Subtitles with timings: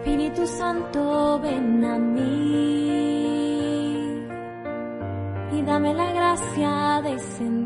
[0.00, 2.20] Espíritu Santo, ven a mí.
[5.52, 7.59] Y dame la gracia de sentir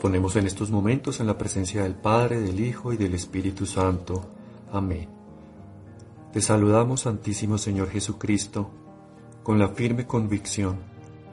[0.00, 4.24] ponemos en estos momentos en la presencia del Padre, del Hijo y del Espíritu Santo.
[4.72, 5.08] Amén.
[6.32, 8.70] Te saludamos, Santísimo Señor Jesucristo,
[9.42, 10.78] con la firme convicción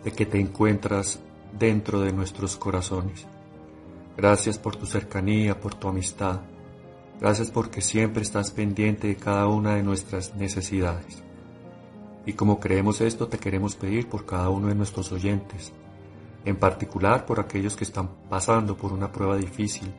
[0.04, 1.20] de que te encuentras
[1.58, 3.26] dentro de nuestros corazones.
[4.18, 6.42] Gracias por tu cercanía, por tu amistad.
[7.22, 11.24] Gracias porque siempre estás pendiente de cada una de nuestras necesidades.
[12.26, 15.72] Y como creemos esto, te queremos pedir por cada uno de nuestros oyentes,
[16.46, 19.94] en particular por aquellos que están pasando por una prueba difícil,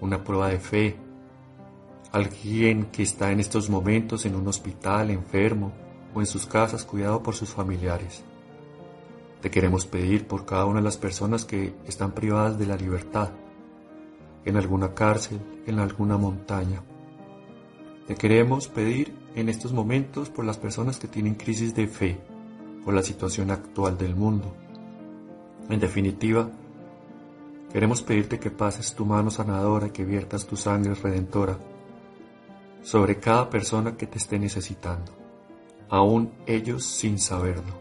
[0.00, 0.96] una prueba de fe,
[2.12, 5.72] alguien que está en estos momentos en un hospital enfermo
[6.14, 8.22] o en sus casas cuidado por sus familiares.
[9.40, 13.30] Te queremos pedir por cada una de las personas que están privadas de la libertad,
[14.44, 16.82] en alguna cárcel, en alguna montaña.
[18.06, 22.20] Te queremos pedir en estos momentos por las personas que tienen crisis de fe,
[22.84, 24.54] por la situación actual del mundo,
[25.68, 26.50] en definitiva,
[27.72, 31.58] queremos pedirte que pases tu mano sanadora y que viertas tu sangre redentora
[32.82, 35.12] sobre cada persona que te esté necesitando,
[35.88, 37.80] aún ellos sin saberlo.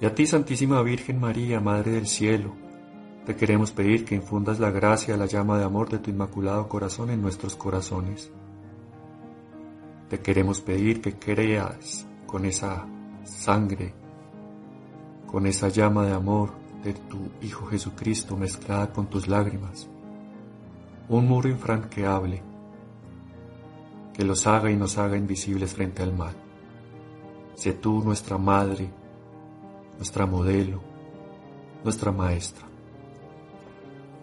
[0.00, 2.52] Y a ti, Santísima Virgen María, Madre del Cielo,
[3.24, 7.10] te queremos pedir que infundas la gracia, la llama de amor de tu inmaculado corazón
[7.10, 8.30] en nuestros corazones.
[10.08, 12.86] Te queremos pedir que creas con esa
[13.24, 13.94] sangre
[15.36, 16.52] con esa llama de amor
[16.82, 19.86] de tu Hijo Jesucristo mezclada con tus lágrimas,
[21.10, 22.42] un muro infranqueable
[24.14, 26.34] que los haga y nos haga invisibles frente al mal.
[27.54, 28.88] Sé tú nuestra madre,
[29.98, 30.80] nuestra modelo,
[31.84, 32.64] nuestra maestra.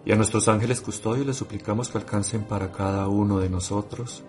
[0.04, 4.24] Y a nuestros ángeles custodios les suplicamos que alcancen para cada uno de nosotros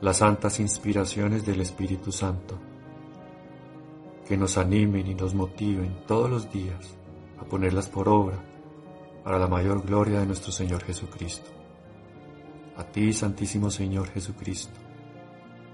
[0.00, 2.58] las santas inspiraciones del Espíritu Santo
[4.28, 6.96] que nos animen y nos motiven todos los días
[7.40, 8.36] a ponerlas por obra
[9.24, 11.50] para la mayor gloria de nuestro Señor Jesucristo.
[12.76, 14.74] A ti, Santísimo Señor Jesucristo,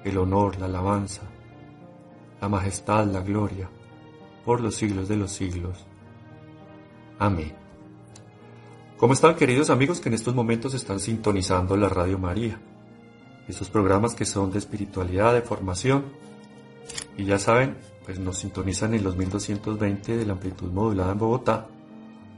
[0.04, 1.22] el honor, la alabanza,
[2.40, 3.68] la majestad, la gloria,
[4.44, 5.84] por los siglos de los siglos.
[7.18, 7.54] Amén.
[8.96, 12.60] ¿Cómo están queridos amigos que en estos momentos están sintonizando la Radio María?
[13.48, 16.04] Estos programas que son de espiritualidad, de formación.
[17.16, 21.66] Y ya saben, pues nos sintonizan en los 1220 de la amplitud modulada en Bogotá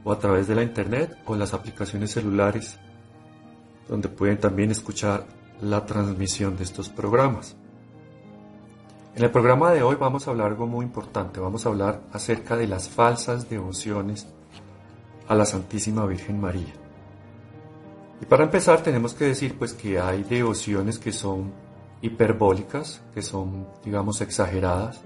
[0.03, 2.79] o a través de la internet o las aplicaciones celulares
[3.87, 5.25] donde pueden también escuchar
[5.61, 7.55] la transmisión de estos programas.
[9.15, 12.55] En el programa de hoy vamos a hablar algo muy importante, vamos a hablar acerca
[12.55, 14.27] de las falsas devociones
[15.27, 16.73] a la Santísima Virgen María.
[18.21, 21.51] Y para empezar tenemos que decir pues que hay devociones que son
[22.01, 25.01] hiperbólicas, que son digamos exageradas,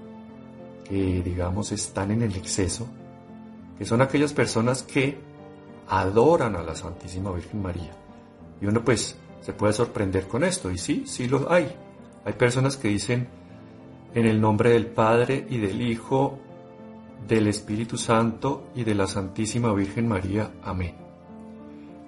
[1.00, 2.86] digamos están en el exceso,
[3.78, 5.18] que son aquellas personas que
[5.88, 7.92] adoran a la Santísima Virgen María.
[8.60, 11.74] Y uno pues se puede sorprender con esto, y sí, sí lo hay.
[12.24, 13.26] Hay personas que dicen
[14.14, 16.38] en el nombre del Padre y del Hijo,
[17.26, 20.50] del Espíritu Santo y de la Santísima Virgen María.
[20.62, 20.94] Amén.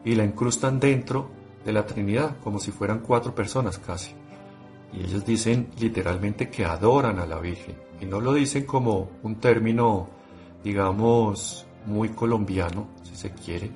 [0.05, 1.31] Y la incrustan dentro
[1.65, 4.12] de la Trinidad, como si fueran cuatro personas casi.
[4.93, 7.84] Y ellos dicen literalmente que adoran a la Virgen.
[8.00, 10.09] Y no lo dicen como un término,
[10.62, 13.71] digamos, muy colombiano, si se quiere.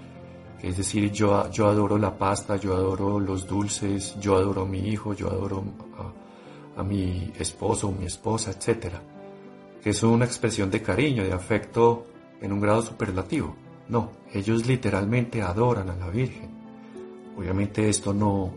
[0.63, 4.81] Es decir, yo, yo adoro la pasta, yo adoro los dulces, yo adoro a mi
[4.89, 5.63] hijo, yo adoro
[5.97, 8.95] a, a mi esposo mi esposa, etc.
[9.83, 12.07] Que es una expresión de cariño, de afecto
[12.41, 13.55] en un grado superlativo.
[13.89, 16.51] No, ellos literalmente adoran a la Virgen.
[17.37, 18.53] Obviamente esto no,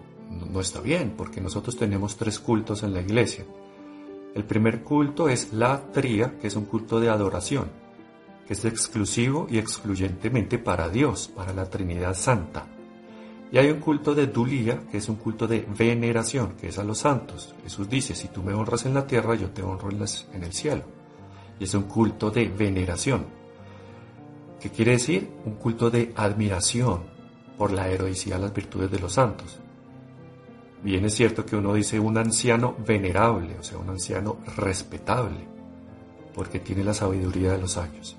[0.52, 3.46] no está bien, porque nosotros tenemos tres cultos en la iglesia.
[4.34, 7.70] El primer culto es la tría, que es un culto de adoración,
[8.48, 12.66] que es exclusivo y excluyentemente para Dios, para la Trinidad Santa.
[13.52, 16.86] Y hay un culto de dulía, que es un culto de veneración, que es a
[16.86, 17.54] los santos.
[17.64, 20.84] Jesús dice, si tú me honras en la tierra, yo te honro en, el cielo.
[21.60, 23.26] Y es un culto de veneración.
[24.62, 25.30] ¿Qué quiere decir?
[25.44, 27.04] Un culto de admiración
[27.58, 29.60] por la heroicidad las virtudes de los santos.
[30.84, 35.48] Bien es cierto que uno dice un anciano venerable, o sea, un anciano respetable,
[36.34, 38.18] porque tiene la sabiduría de los años.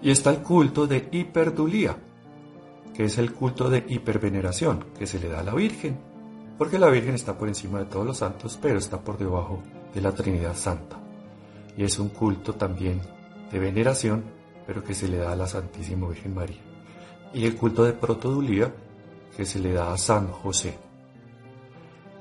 [0.00, 1.96] Y está el culto de hiperdulía,
[2.94, 5.98] que es el culto de hiperveneración que se le da a la Virgen,
[6.56, 9.62] porque la Virgen está por encima de todos los santos, pero está por debajo
[9.94, 10.98] de la Trinidad Santa.
[11.76, 13.00] Y es un culto también
[13.52, 14.24] de veneración,
[14.66, 16.60] pero que se le da a la Santísima Virgen María.
[17.32, 18.74] Y el culto de protodulía,
[19.36, 20.87] que se le da a San José.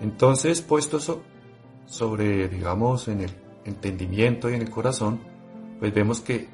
[0.01, 0.99] Entonces, puesto
[1.85, 3.31] sobre, digamos, en el
[3.65, 5.19] entendimiento y en el corazón,
[5.79, 6.47] pues vemos que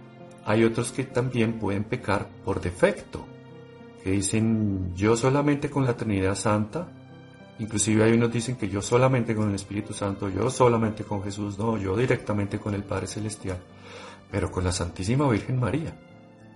[0.46, 3.26] hay otros que también pueden pecar por defecto,
[4.04, 6.88] que dicen yo solamente con la Trinidad Santa,
[7.60, 11.58] inclusive hay unos dicen que yo solamente con el Espíritu Santo, yo solamente con Jesús,
[11.58, 13.58] no, yo directamente con el Padre Celestial,
[14.30, 15.96] pero con la Santísima Virgen María,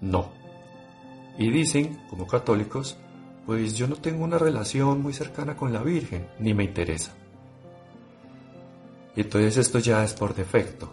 [0.02, 0.32] no.
[1.38, 2.98] Y dicen, como católicos,
[3.48, 7.16] pues yo no tengo una relación muy cercana con la Virgen, ni me interesa.
[9.16, 10.92] Y entonces esto ya es por defecto.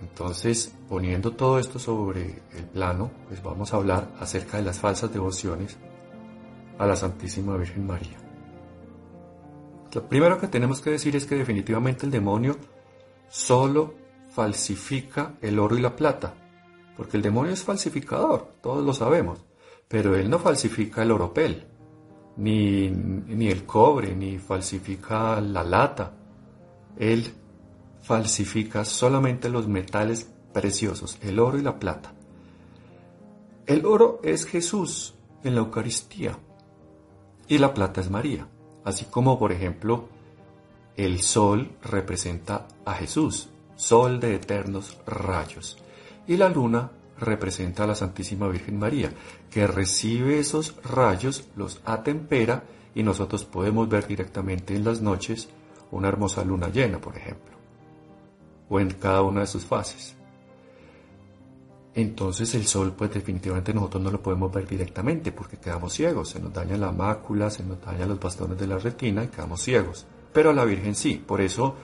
[0.00, 5.12] Entonces, poniendo todo esto sobre el plano, pues vamos a hablar acerca de las falsas
[5.12, 5.76] devociones
[6.78, 8.18] a la Santísima Virgen María.
[9.92, 12.56] Lo primero que tenemos que decir es que definitivamente el demonio
[13.28, 13.94] solo
[14.30, 16.34] falsifica el oro y la plata,
[16.96, 19.44] porque el demonio es falsificador, todos lo sabemos,
[19.88, 21.66] pero él no falsifica el oropel,
[22.36, 26.12] ni, ni el cobre, ni falsifica la lata.
[26.98, 27.32] Él
[28.02, 32.12] falsifica solamente los metales preciosos, el oro y la plata.
[33.66, 36.38] El oro es Jesús en la Eucaristía
[37.48, 38.46] y la plata es María,
[38.84, 40.08] así como por ejemplo
[40.96, 45.76] el sol representa a Jesús, sol de eternos rayos,
[46.26, 49.10] y la luna representa a la Santísima Virgen María,
[49.50, 52.64] que recibe esos rayos, los atempera
[52.94, 55.48] y nosotros podemos ver directamente en las noches
[55.90, 57.56] una hermosa luna llena, por ejemplo,
[58.68, 60.16] o en cada una de sus fases.
[61.94, 66.40] Entonces el sol, pues definitivamente nosotros no lo podemos ver directamente porque quedamos ciegos, se
[66.40, 70.06] nos daña la mácula, se nos dañan los bastones de la retina y quedamos ciegos.
[70.30, 71.74] Pero a la Virgen sí, por eso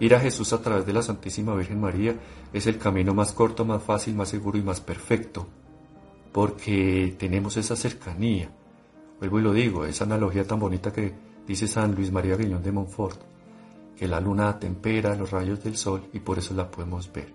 [0.00, 2.16] Ir a Jesús a través de la Santísima Virgen María
[2.52, 5.46] es el camino más corto, más fácil, más seguro y más perfecto,
[6.32, 8.50] porque tenemos esa cercanía.
[9.20, 11.14] Vuelvo y lo digo, esa analogía tan bonita que
[11.46, 13.20] dice San Luis María Guiñón de Montfort,
[13.96, 17.32] que la luna tempera los rayos del sol y por eso la podemos ver.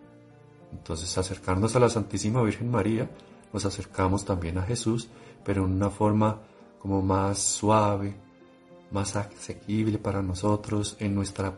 [0.71, 3.09] Entonces, acercarnos a la Santísima Virgen María,
[3.53, 5.07] nos acercamos también a Jesús,
[5.45, 6.41] pero en una forma
[6.79, 8.15] como más suave,
[8.91, 11.57] más asequible para nosotros, en nuestra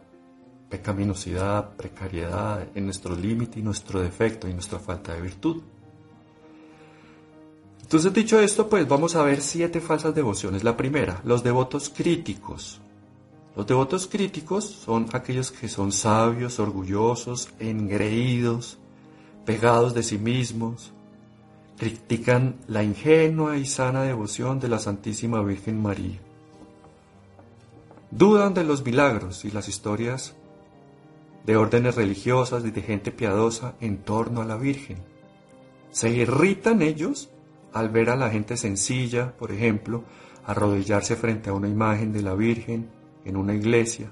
[0.69, 5.61] pecaminosidad, precariedad, en nuestro límite y nuestro defecto y nuestra falta de virtud.
[7.81, 10.63] Entonces, dicho esto, pues vamos a ver siete falsas devociones.
[10.63, 12.79] La primera, los devotos críticos.
[13.55, 18.77] Los devotos críticos son aquellos que son sabios, orgullosos, engreídos,
[19.43, 20.93] pegados de sí mismos,
[21.77, 26.19] critican la ingenua y sana devoción de la Santísima Virgen María.
[28.11, 30.35] Dudan de los milagros y las historias
[31.49, 34.99] de órdenes religiosas y de gente piadosa en torno a la Virgen.
[35.89, 37.31] Se irritan ellos
[37.73, 40.03] al ver a la gente sencilla, por ejemplo,
[40.45, 42.91] arrodillarse frente a una imagen de la Virgen
[43.25, 44.11] en una iglesia.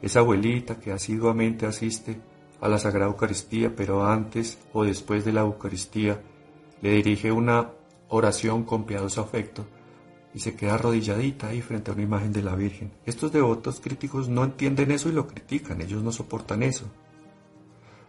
[0.00, 2.20] Esa abuelita que asiduamente asiste
[2.60, 6.22] a la Sagrada Eucaristía, pero antes o después de la Eucaristía
[6.82, 7.72] le dirige una
[8.10, 9.66] oración con piadoso afecto
[10.34, 12.92] y se queda arrodilladita ahí frente a una imagen de la Virgen.
[13.04, 16.86] Estos devotos críticos no entienden eso y lo critican, ellos no soportan eso,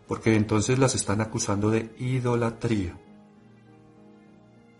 [0.07, 2.97] porque entonces las están acusando de idolatría.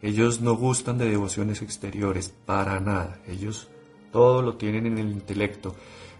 [0.02, 3.70] Ellos no gustan de devociones exteriores, para nada, ellos
[4.12, 5.76] todo lo tienen en el intelecto.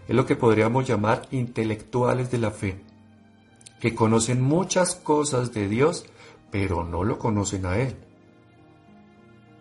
[0.08, 2.80] Es lo que podríamos llamar intelectuales de la fe,
[3.80, 6.06] que conocen muchas cosas de Dios,
[6.50, 7.96] pero no lo conocen a Él.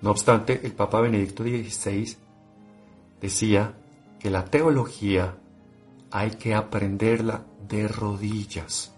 [0.04, 2.18] No obstante, el Papa Benedicto XVI
[3.22, 3.74] decía
[4.20, 5.38] que la teología
[6.12, 8.92] hay que aprenderla de rodillas.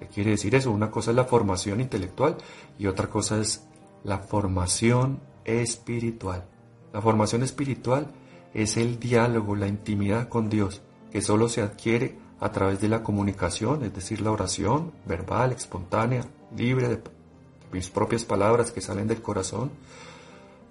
[0.00, 0.72] ¿Qué quiere decir eso?
[0.72, 2.36] Una cosa es la formación intelectual
[2.80, 3.64] y otra cosa es
[4.02, 6.44] la formación espiritual.
[6.92, 8.08] La formación espiritual
[8.54, 10.82] es el diálogo, la intimidad con Dios,
[11.12, 16.24] que solo se adquiere a través de la comunicación, es decir, la oración verbal, espontánea,
[16.56, 17.02] libre de
[17.70, 19.70] mis propias palabras que salen del corazón,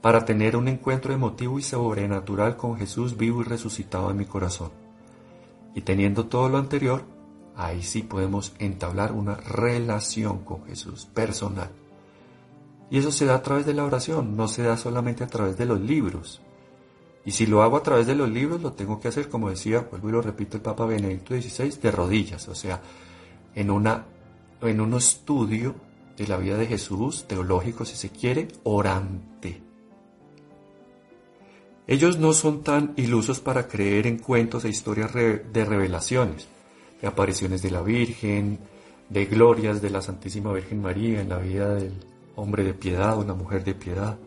[0.02, 4.72] para tener un encuentro emotivo y sobrenatural con Jesús vivo y resucitado en mi corazón.
[5.74, 7.04] Y teniendo todo lo anterior,
[7.56, 11.70] ahí sí podemos entablar una relación con Jesús personal.
[12.90, 15.58] Y eso se da a través de la oración, no se da solamente a través
[15.58, 16.42] de los libros.
[17.26, 19.88] Y si lo hago a través de los libros, lo tengo que hacer, como decía,
[19.92, 22.82] vuelvo y lo repito el Papa Benedicto XVI, de rodillas, o sea,
[23.54, 24.06] en, una,
[24.62, 25.76] en un estudio
[26.16, 29.67] de la vida de Jesús, teológico si se quiere, orante.
[31.88, 36.48] Ellos no son tan ilusos para creer en cuentos e historias de revelaciones,
[37.02, 38.60] de apariciones de la Virgen,
[39.10, 41.94] de glorias de la Santísima Virgen María en la vida del
[42.36, 44.18] hombre de piedad o la mujer de piedad.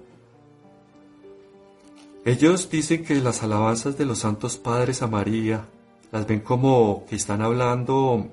[2.25, 5.67] Ellos dicen que las alabanzas de los santos padres a María
[6.12, 8.29] las ven como que están hablando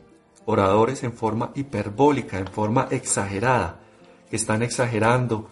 [0.45, 3.81] oradores en forma hiperbólica, en forma exagerada,
[4.29, 5.49] que están exagerando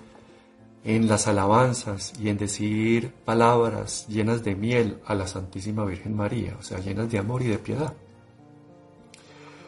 [0.85, 6.55] en las alabanzas y en decir palabras llenas de miel a la Santísima Virgen María,
[6.59, 7.93] o sea, llenas de amor y de piedad.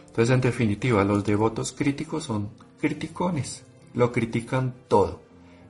[0.06, 3.64] Entonces, en definitiva, los devotos críticos son criticones,
[3.96, 5.22] lo critican todo.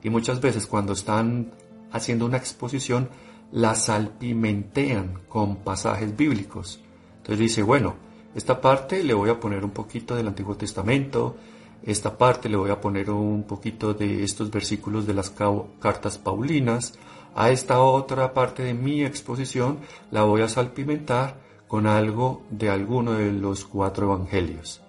[0.04, 1.54] Y muchas veces cuando están
[1.94, 3.10] haciendo una exposición,
[3.52, 6.82] la salpimentean con pasajes bíblicos.
[7.18, 7.96] Entonces dice, bueno,
[8.36, 11.38] esta parte le voy a poner un poquito del Antiguo Testamento,
[11.84, 16.98] esta parte le voy a poner un poquito de estos versículos de las cartas paulinas,
[17.36, 19.80] a esta otra parte de mi exposición
[20.12, 24.82] la voy a salpimentar con algo de alguno de los cuatro evangelios.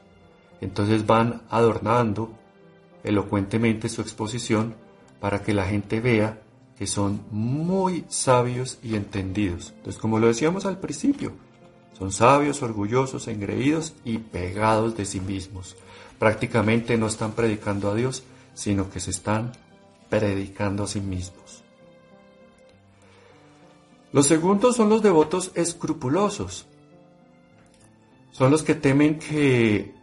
[0.60, 2.30] Entonces van adornando
[3.04, 4.74] elocuentemente su exposición
[5.20, 6.42] para que la gente vea
[6.78, 9.72] que son muy sabios y entendidos.
[9.76, 11.32] Entonces, como lo decíamos al principio,
[11.98, 15.76] son sabios, orgullosos, engreídos y pegados de sí mismos.
[16.18, 19.52] Prácticamente no están predicando a Dios, sino que se están
[20.08, 21.62] predicando a sí mismos.
[24.12, 26.66] Los segundos son los devotos escrupulosos.
[28.32, 29.94] Son los que temen que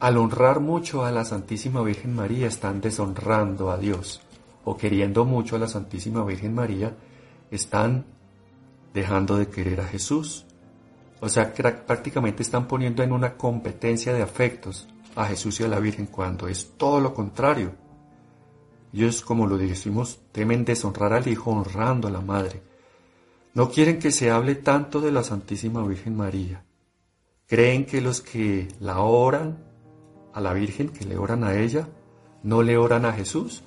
[0.00, 4.20] al honrar mucho a la Santísima Virgen María están deshonrando a Dios
[4.64, 6.94] o queriendo mucho a la Santísima Virgen María
[7.50, 8.06] están
[8.94, 10.46] dejando de querer a Jesús.
[11.20, 15.80] O sea, prácticamente están poniendo en una competencia de afectos a Jesús y a la
[15.80, 17.72] Virgen cuando es todo lo contrario.
[18.92, 22.62] Ellos, como lo decimos, temen deshonrar al Hijo honrando a la Madre.
[23.54, 26.64] No quieren que se hable tanto de la Santísima Virgen María.
[27.46, 29.64] Creen que los que la oran
[30.32, 31.88] a la Virgen, que le oran a ella,
[32.44, 33.64] no le oran a Jesús.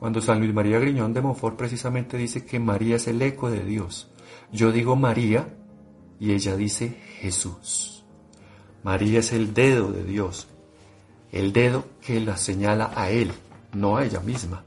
[0.00, 3.64] Cuando San Luis María Griñón de Montfort precisamente dice que María es el eco de
[3.64, 4.10] Dios.
[4.50, 5.46] Yo digo María
[6.22, 8.04] y ella dice Jesús.
[8.84, 10.46] María es el dedo de Dios,
[11.32, 13.32] el dedo que la señala a Él,
[13.72, 14.62] no a ella misma.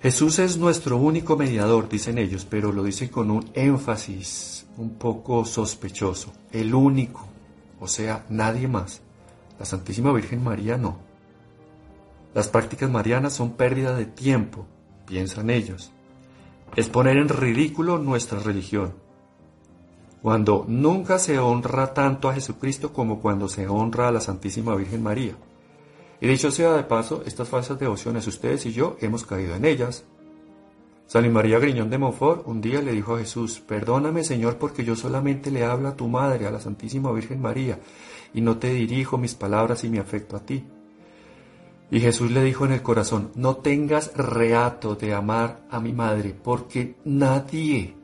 [0.00, 5.44] Jesús es nuestro único mediador, dicen ellos, pero lo dicen con un énfasis un poco
[5.44, 6.32] sospechoso.
[6.50, 7.28] El único,
[7.78, 9.02] o sea, nadie más.
[9.58, 10.96] La Santísima Virgen María no.
[12.32, 14.66] Las prácticas marianas son pérdida de tiempo,
[15.04, 15.92] piensan ellos.
[16.74, 18.94] Es poner en ridículo nuestra religión.
[20.22, 25.02] Cuando nunca se honra tanto a Jesucristo como cuando se honra a la Santísima Virgen
[25.02, 25.34] María.
[26.20, 30.04] Y dicho sea de paso, estas falsas devociones, ustedes y yo hemos caído en ellas.
[31.06, 34.96] San María Griñón de Montfort un día le dijo a Jesús, perdóname Señor porque yo
[34.96, 37.80] solamente le hablo a tu madre, a la Santísima Virgen María,
[38.32, 40.64] y no te dirijo mis palabras y mi afecto a ti.
[41.92, 46.32] Y Jesús le dijo en el corazón, no tengas reato de amar a mi madre,
[46.32, 47.94] porque nadie,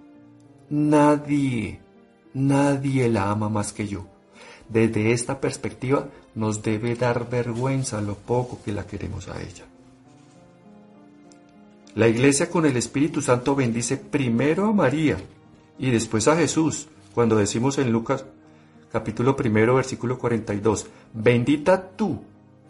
[0.68, 1.80] nadie,
[2.34, 4.04] nadie la ama más que yo.
[4.68, 9.64] Desde esta perspectiva nos debe dar vergüenza lo poco que la queremos a ella.
[11.94, 15.16] La iglesia con el Espíritu Santo bendice primero a María
[15.78, 18.26] y después a Jesús, cuando decimos en Lucas
[18.92, 22.20] capítulo primero versículo 42, bendita tú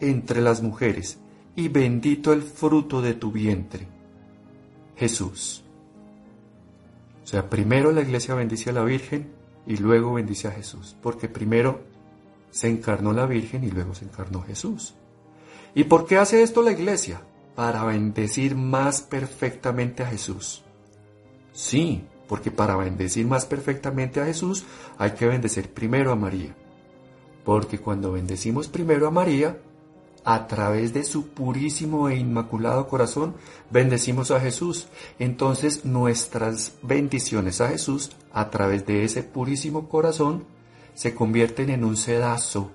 [0.00, 1.19] entre las mujeres
[1.57, 3.87] y bendito el fruto de tu vientre,
[4.97, 5.64] Jesús.
[7.25, 9.33] O sea, primero la iglesia bendice a la Virgen
[9.67, 11.81] y luego bendice a Jesús, porque primero
[12.50, 14.95] se encarnó la Virgen y luego se encarnó Jesús.
[15.75, 17.21] ¿Y por qué hace esto la iglesia?
[17.55, 20.64] Para bendecir más perfectamente a Jesús.
[21.52, 24.64] Sí, porque para bendecir más perfectamente a Jesús
[24.97, 26.55] hay que bendecir primero a María.
[27.45, 29.59] Porque cuando bendecimos primero a María,
[30.30, 33.35] a través de su purísimo e inmaculado corazón,
[33.70, 34.88] bendecimos a Jesús.
[35.18, 40.44] Entonces nuestras bendiciones a Jesús, a través de ese purísimo corazón,
[40.92, 42.70] se convierten en un sedazo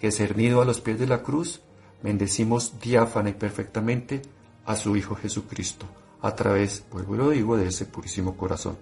[0.00, 1.62] que cernido a los pies de la cruz,
[2.04, 4.22] bendecimos diáfana y perfectamente
[4.64, 5.86] a su Hijo Jesucristo,
[6.20, 8.78] a través, vuelvo lo digo, de ese purísimo corazón.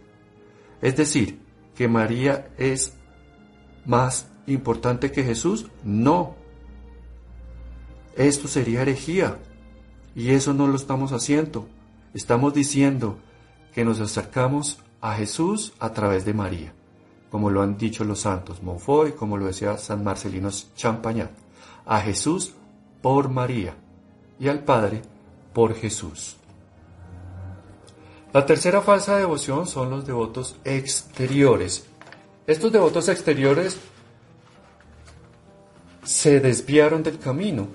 [0.83, 1.41] Es decir,
[1.75, 2.93] que María es
[3.87, 6.40] más importante que Jesús, no.
[8.17, 9.39] Esto sería herejía,
[10.15, 11.69] y eso no lo estamos haciendo.
[12.15, 13.19] Estamos diciendo
[13.75, 16.73] que nos acercamos a Jesús a través de María
[17.31, 21.31] como lo han dicho los santos Monfort y como lo decía San Marcelino Champagnat,
[21.87, 22.53] a Jesús
[23.01, 23.75] por María
[24.39, 25.03] y al Padre
[25.53, 26.37] por Jesús.
[28.33, 31.87] La tercera falsa devoción son los devotos exteriores.
[32.47, 33.79] Estos devotos exteriores
[36.03, 37.69] se desviaron del camino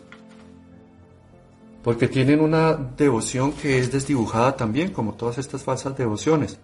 [1.86, 6.58] porque tienen una devoción que es desdibujada también, como todas estas falsas devociones.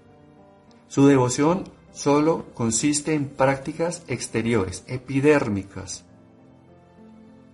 [0.88, 6.06] Su devoción solo consiste en prácticas exteriores, epidérmicas.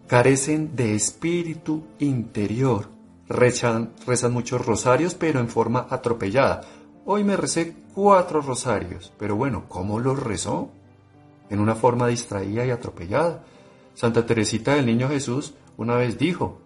[0.08, 2.88] Carecen de espíritu interior.
[3.28, 3.92] Rezan,
[4.32, 6.62] muchos rosarios, pero en forma atropellada.
[7.04, 10.70] Hoy me recé cuatro rosarios, pero bueno, ¿cómo los rezó?
[11.50, 13.44] En una forma distraída y atropellada.
[13.94, 16.62] Santa Teresita del Niño Jesús una vez dijo,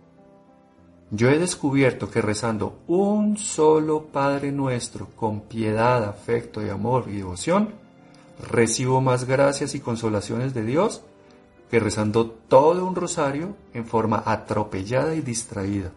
[1.11, 7.17] yo he descubierto que rezando un solo Padre nuestro con piedad, afecto y amor y
[7.17, 7.69] devoción,
[8.49, 11.03] recibo más gracias y consolaciones de Dios
[11.69, 15.91] que rezando todo un rosario en forma atropellada y distraída.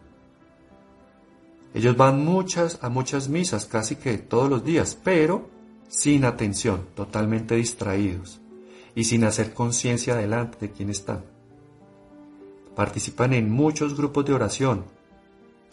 [1.75, 5.49] Ellos van muchas a muchas misas casi que todos los días, pero
[5.89, 8.41] sin atención, totalmente distraídos
[8.97, 11.25] y sin hacer conciencia delante de quién están.
[12.75, 14.85] Participan en muchos grupos de oración,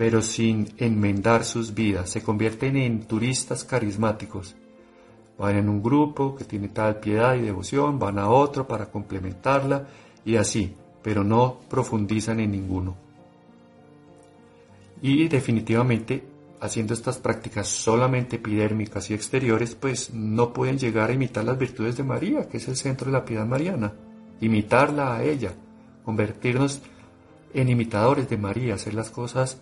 [0.01, 2.09] pero sin enmendar sus vidas.
[2.09, 4.55] Se convierten en turistas carismáticos.
[5.37, 9.85] Van en un grupo que tiene tal piedad y devoción, van a otro para complementarla
[10.25, 12.95] y así, pero no profundizan en ninguno.
[15.03, 16.23] Y definitivamente,
[16.61, 21.95] haciendo estas prácticas solamente epidérmicas y exteriores, pues no pueden llegar a imitar las virtudes
[21.95, 23.93] de María, que es el centro de la piedad mariana.
[24.39, 25.53] Imitarla a ella,
[26.03, 26.81] convertirnos
[27.53, 29.61] en imitadores de María, hacer las cosas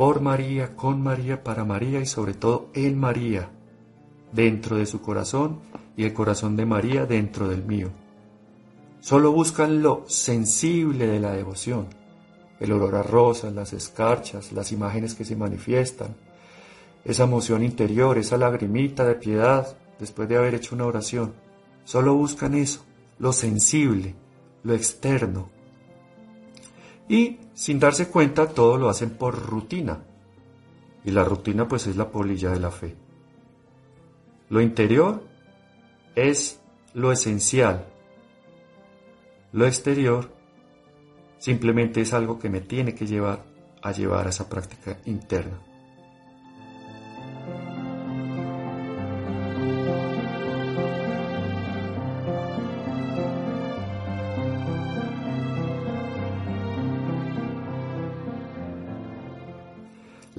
[0.00, 3.50] por María, con María, para María y sobre todo en María,
[4.32, 5.60] dentro de su corazón
[5.94, 7.90] y el corazón de María dentro del mío.
[9.00, 11.88] Solo buscan lo sensible de la devoción,
[12.60, 16.16] el olor a rosas, las escarchas, las imágenes que se manifiestan,
[17.04, 21.34] esa emoción interior, esa lagrimita de piedad después de haber hecho una oración.
[21.84, 22.86] Solo buscan eso,
[23.18, 24.14] lo sensible,
[24.62, 25.50] lo externo,
[27.10, 29.98] y sin darse cuenta todo lo hacen por rutina.
[31.04, 32.94] Y la rutina pues es la polilla de la fe.
[34.48, 35.20] Lo interior
[36.14, 36.60] es
[36.94, 37.84] lo esencial.
[39.52, 40.30] Lo exterior
[41.38, 43.44] simplemente es algo que me tiene que llevar
[43.82, 45.60] a llevar a esa práctica interna.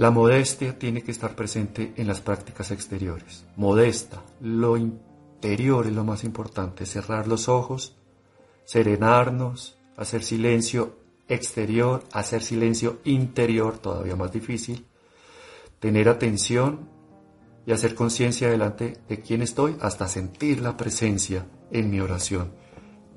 [0.01, 3.45] La modestia tiene que estar presente en las prácticas exteriores.
[3.55, 7.95] Modesta, lo interior es lo más importante, cerrar los ojos,
[8.65, 14.87] serenarnos, hacer silencio exterior, hacer silencio interior, todavía más difícil,
[15.79, 16.89] tener atención
[17.67, 22.53] y hacer conciencia delante de quién estoy hasta sentir la presencia en mi oración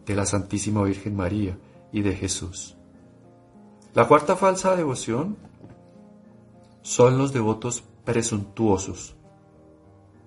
[0.04, 1.56] de la Santísima Virgen María
[1.92, 2.76] y de Jesús.
[3.94, 5.53] La cuarta falsa devoción
[6.84, 9.16] son los devotos presuntuosos.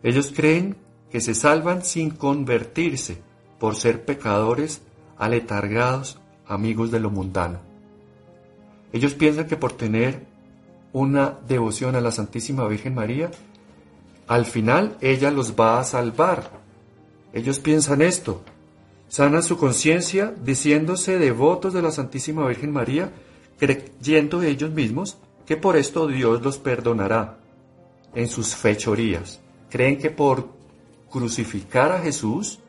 [0.02, 0.76] Ellos creen
[1.12, 3.22] que se salvan sin convertirse
[3.60, 4.82] por ser pecadores
[5.18, 7.60] aletargados, amigos de lo mundano.
[8.92, 10.26] Ellos piensan que por tener
[10.94, 13.30] una devoción a la Santísima Virgen María,
[14.28, 16.50] al final ella los va a salvar.
[17.34, 18.42] Ellos piensan esto,
[19.10, 23.12] sanan su conciencia diciéndose devotos de la Santísima Virgen María,
[23.60, 27.38] creyendo ellos mismos que por esto Dios los perdonará
[28.14, 29.40] en sus fechorías.
[29.70, 30.50] Creen que por
[31.10, 32.60] crucificar a Jesús,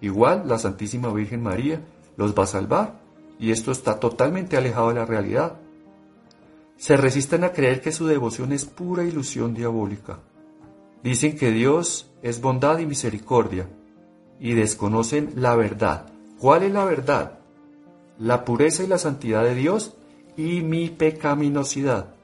[0.00, 1.82] igual la Santísima Virgen María
[2.16, 2.98] los va a salvar,
[3.38, 5.58] y esto está totalmente alejado de la realidad.
[6.78, 10.18] Se resisten a creer que su devoción es pura ilusión diabólica.
[11.02, 13.68] Dicen que Dios es bondad y misericordia,
[14.40, 16.06] y desconocen la verdad.
[16.38, 17.38] ¿Cuál es la verdad?
[18.18, 19.94] La pureza y la santidad de Dios
[20.36, 22.14] y mi pecaminosidad,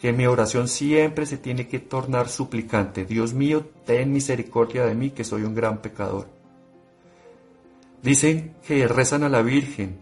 [0.00, 3.04] que mi oración siempre se tiene que tornar suplicante.
[3.04, 6.28] Dios mío, ten misericordia de mí, que soy un gran pecador.
[8.02, 9.98] Dicen que rezan a la Virgen,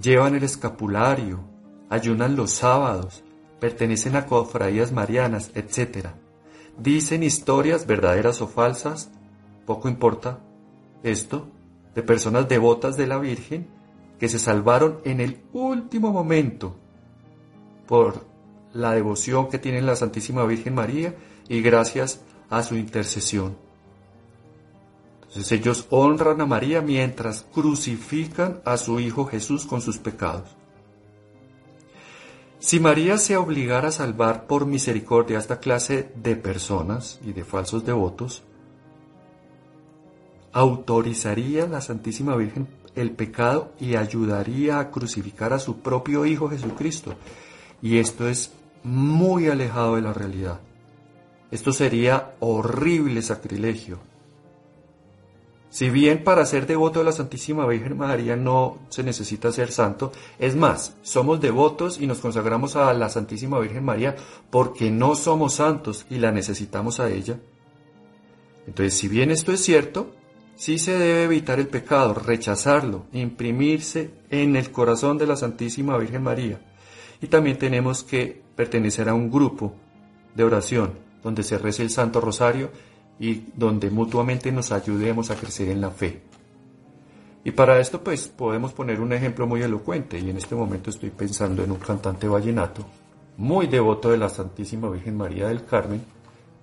[0.00, 1.40] llevan el escapulario,
[1.88, 3.22] ayunan los sábados,
[3.60, 6.08] pertenecen a cofradías marianas, etc.
[6.76, 9.10] Dicen historias verdaderas o falsas,
[9.64, 10.40] poco importa
[11.02, 11.48] esto,
[11.94, 13.68] de personas devotas de la Virgen
[14.18, 16.76] que se salvaron en el último momento
[17.86, 18.26] por
[18.72, 21.14] la devoción que tienen la Santísima Virgen María
[21.48, 23.56] y gracias a su intercesión.
[25.22, 30.48] Entonces ellos honran a María mientras crucifican a su Hijo Jesús con sus pecados.
[32.60, 37.44] Si María se obligara a salvar por misericordia a esta clase de personas y de
[37.44, 38.42] falsos devotos,
[40.52, 47.14] autorizaría la Santísima Virgen el pecado y ayudaría a crucificar a su propio Hijo Jesucristo.
[47.82, 48.52] Y esto es
[48.82, 50.60] muy alejado de la realidad.
[51.50, 53.98] Esto sería horrible sacrilegio.
[55.74, 60.12] Si bien para ser devoto de la Santísima Virgen María no se necesita ser santo,
[60.38, 64.14] es más, somos devotos y nos consagramos a la Santísima Virgen María
[64.50, 67.40] porque no somos santos y la necesitamos a ella.
[68.68, 70.14] Entonces, si bien esto es cierto,
[70.56, 76.22] sí se debe evitar el pecado, rechazarlo, imprimirse en el corazón de la Santísima Virgen
[76.22, 76.60] María.
[77.20, 79.74] Y también tenemos que pertenecer a un grupo
[80.34, 82.70] de oración donde se rece el Santo Rosario
[83.18, 86.22] y donde mutuamente nos ayudemos a crecer en la fe.
[87.44, 91.10] Y para esto pues podemos poner un ejemplo muy elocuente y en este momento estoy
[91.10, 92.86] pensando en un cantante vallenato
[93.36, 96.02] muy devoto de la Santísima Virgen María del Carmen,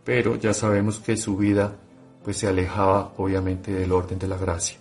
[0.04, 1.76] pero ya sabemos que su vida
[2.24, 4.78] pues se alejaba obviamente del orden de la gracia.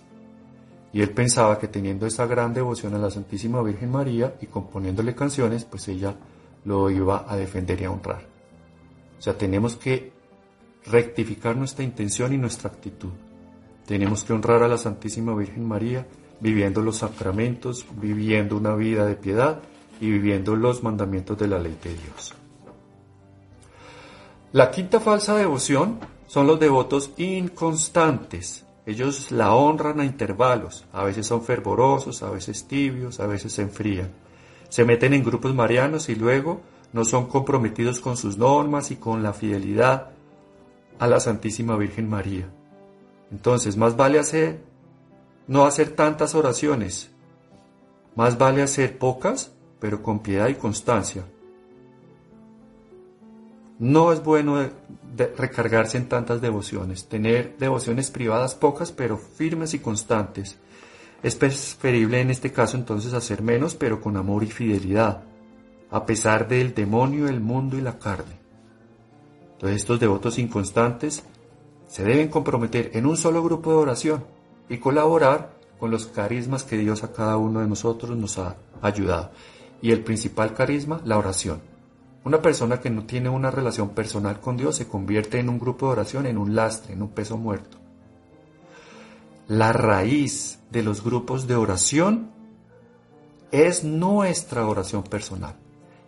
[0.93, 5.15] Y él pensaba que teniendo esa gran devoción a la Santísima Virgen María y componiéndole
[5.15, 6.15] canciones, pues ella
[6.65, 8.23] lo iba a defender y a honrar.
[9.17, 10.11] O sea, tenemos que
[10.85, 13.11] rectificar nuestra intención y nuestra actitud.
[13.85, 16.05] Tenemos que honrar a la Santísima Virgen María
[16.39, 19.59] viviendo los sacramentos, viviendo una vida de piedad
[19.99, 22.33] y viviendo los mandamientos de la ley de Dios.
[24.51, 25.99] La quinta falsa devoción
[26.31, 28.63] son los devotos inconstantes.
[28.85, 33.63] Ellos la honran a intervalos, a veces son fervorosos, a veces tibios, a veces se
[33.63, 34.07] enfrían.
[34.69, 36.61] Se meten en grupos marianos y luego
[36.93, 40.11] no son comprometidos con sus normas y con la fidelidad
[40.99, 42.49] a la Santísima Virgen María.
[43.29, 44.63] Entonces, más vale hacer,
[45.47, 47.11] no hacer tantas oraciones,
[48.15, 51.25] más vale hacer pocas, pero con piedad y constancia.
[53.81, 54.63] No es bueno
[55.35, 60.59] recargarse en tantas devociones, tener devociones privadas pocas, pero firmes y constantes.
[61.23, 65.23] Es preferible en este caso entonces hacer menos, pero con amor y fidelidad,
[65.89, 68.37] a pesar del demonio, el mundo y la carne.
[69.53, 71.23] Entonces estos devotos inconstantes
[71.87, 74.23] se deben comprometer en un solo grupo de oración
[74.69, 79.31] y colaborar con los carismas que Dios a cada uno de nosotros nos ha ayudado.
[79.81, 81.70] Y el principal carisma, la oración.
[82.23, 85.87] Una persona que no tiene una relación personal con Dios se convierte en un grupo
[85.87, 87.77] de oración en un lastre, en un peso muerto.
[89.47, 92.31] La raíz de los grupos de oración
[93.51, 95.55] es nuestra oración personal.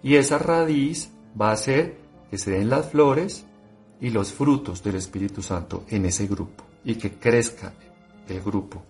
[0.04, 1.98] Y esa raíz va a ser
[2.30, 3.46] que se den las flores
[4.00, 7.74] y los frutos del Espíritu Santo en ese grupo y que crezca
[8.28, 8.84] el grupo,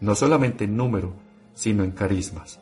[0.00, 1.12] no solamente en número,
[1.54, 2.58] sino en carismas.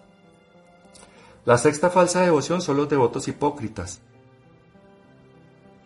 [1.44, 4.00] La sexta falsa devoción son los devotos hipócritas.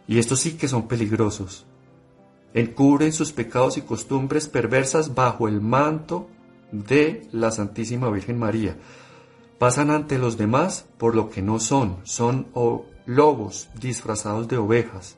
[0.07, 1.67] Y estos sí que son peligrosos.
[2.55, 6.29] Encubren sus pecados y costumbres perversas bajo el manto
[6.71, 8.77] de la Santísima Virgen María.
[9.59, 12.47] Pasan ante los demás por lo que no son, son
[13.07, 15.17] lobos disfrazados de ovejas.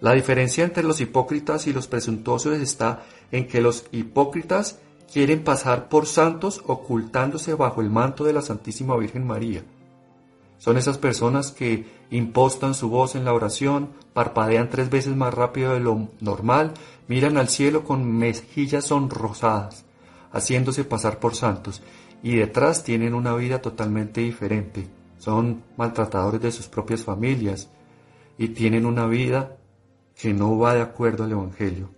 [0.00, 4.78] La diferencia entre los hipócritas y los presuntuosos está en que los hipócritas
[5.12, 9.62] quieren pasar por santos ocultándose bajo el manto de la Santísima Virgen María.
[10.58, 15.72] Son esas personas que impostan su voz en la oración, parpadean tres veces más rápido
[15.72, 16.74] de lo normal,
[17.08, 19.84] miran al cielo con mejillas sonrosadas,
[20.32, 21.82] haciéndose pasar por santos,
[22.22, 24.88] y detrás tienen una vida totalmente diferente
[25.20, 27.68] son maltratadores de sus propias familias
[28.38, 29.58] y tienen una vida
[30.18, 31.90] que no va de acuerdo al Evangelio.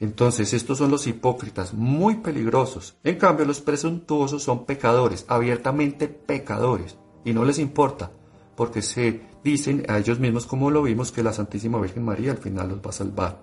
[0.00, 2.96] Entonces, estos son los hipócritas muy peligrosos.
[3.04, 8.10] En cambio, los presuntuosos son pecadores, abiertamente pecadores, y no les importa,
[8.56, 12.38] porque se dicen a ellos mismos, como lo vimos, que la Santísima Virgen María al
[12.38, 13.42] final los va a salvar.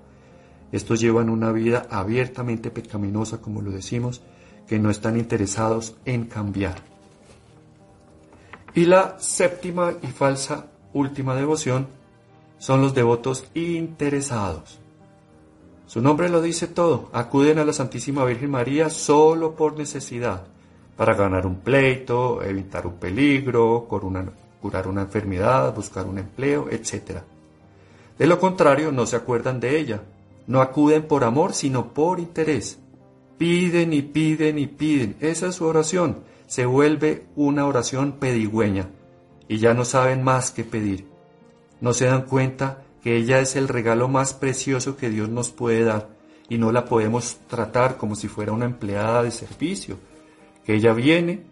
[0.71, 4.21] Estos llevan una vida abiertamente pecaminosa, como lo decimos,
[4.67, 6.81] que no están interesados en cambiar.
[8.73, 11.87] Y la séptima y falsa última devoción
[12.57, 14.79] son los devotos interesados.
[15.87, 20.43] Su nombre lo dice todo, acuden a la Santísima Virgen María solo por necesidad,
[20.97, 27.21] para ganar un pleito, evitar un peligro, curar una enfermedad, buscar un empleo, etc.
[28.19, 30.01] De lo contrario, no se acuerdan de ella,
[30.45, 32.79] no acuden por amor, sino por interés.
[33.37, 38.89] Piden y piden y piden, esa es su oración, se vuelve una oración pedigüeña
[39.47, 41.07] y ya no saben más que pedir.
[41.79, 45.83] No se dan cuenta que ella es el regalo más precioso que Dios nos puede
[45.83, 46.09] dar
[46.49, 49.97] y no la podemos tratar como si fuera una empleada de servicio,
[50.63, 51.45] que ella viene,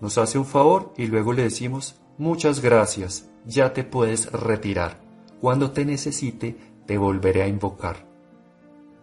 [0.00, 5.00] nos hace un favor y luego le decimos muchas gracias, ya te puedes retirar.
[5.40, 6.56] Cuando te necesite,
[6.86, 8.06] te volveré a invocar.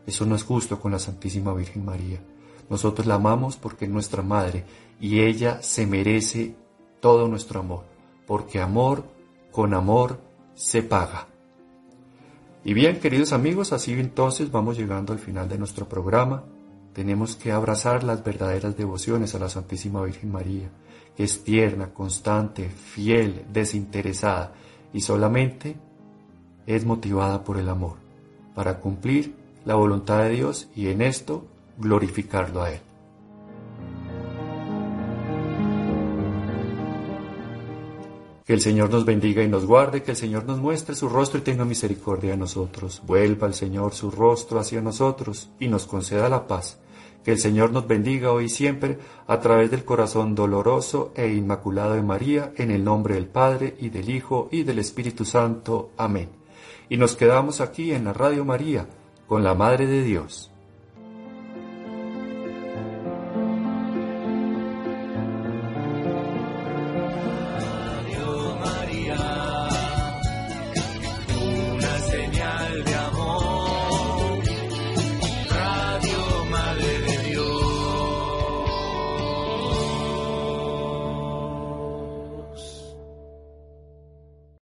[0.06, 2.20] Eso no es justo con la Santísima Virgen María.
[2.70, 4.66] Nosotros la amamos porque es nuestra madre
[5.00, 6.56] y ella se merece
[7.00, 7.86] todo nuestro amor,
[8.26, 9.06] porque amor
[9.52, 10.20] con amor
[10.56, 11.28] se paga.
[12.68, 16.46] Y bien, queridos amigos, así entonces vamos llegando al final de nuestro programa.
[16.94, 20.72] Tenemos que abrazar las verdaderas devociones a la Santísima Virgen María,
[21.16, 24.54] que es tierna, constante, fiel, desinteresada
[24.92, 25.76] y solamente
[26.66, 27.98] es motivada por el amor,
[28.56, 31.46] para cumplir la voluntad de Dios y en esto
[31.78, 32.80] glorificarlo a Él.
[38.46, 41.40] Que el Señor nos bendiga y nos guarde, que el Señor nos muestre su rostro
[41.40, 43.02] y tenga misericordia de nosotros.
[43.04, 46.78] Vuelva el Señor su rostro hacia nosotros y nos conceda la paz.
[47.24, 51.96] Que el Señor nos bendiga hoy y siempre a través del corazón doloroso e inmaculado
[51.96, 55.90] de María, en el nombre del Padre y del Hijo y del Espíritu Santo.
[55.98, 56.30] Amén.
[56.88, 58.88] Y nos quedamos aquí en la Radio María
[59.26, 60.52] con la Madre de Dios.